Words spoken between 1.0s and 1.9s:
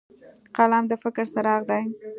فکر څراغ دی